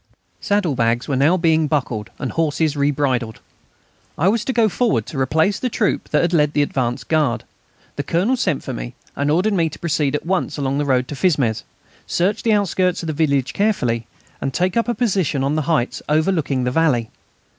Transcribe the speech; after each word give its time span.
Saddlebags 0.39 1.07
were 1.07 1.15
now 1.15 1.37
being 1.37 1.67
buckled 1.67 2.09
and 2.17 2.31
horses 2.31 2.75
rebridled. 2.75 3.37
I 4.17 4.29
was 4.29 4.43
to 4.45 4.51
go 4.51 4.67
forward 4.67 5.05
to 5.05 5.19
replace 5.19 5.59
the 5.59 5.69
troop 5.69 6.09
that 6.09 6.23
had 6.23 6.33
led 6.33 6.53
the 6.53 6.63
advance 6.63 7.03
guard. 7.03 7.43
The 7.97 8.01
Colonel 8.03 8.35
sent 8.35 8.63
for 8.63 8.73
me 8.73 8.95
and 9.15 9.29
ordered 9.29 9.53
me 9.53 9.69
to 9.69 9.77
proceed 9.77 10.15
at 10.15 10.25
once 10.25 10.57
along 10.57 10.79
the 10.79 10.85
road 10.85 11.07
to 11.09 11.15
Fismes, 11.15 11.61
search 12.07 12.41
the 12.41 12.51
outskirts 12.53 13.03
of 13.03 13.07
the 13.07 13.13
village 13.13 13.53
carefully, 13.53 14.07
and 14.41 14.55
take 14.55 14.75
up 14.75 14.87
a 14.87 14.95
position 14.95 15.43
on 15.43 15.53
the 15.55 15.61
heights 15.69 16.01
overlooking 16.09 16.63
the 16.63 16.71
valley. 16.71 17.11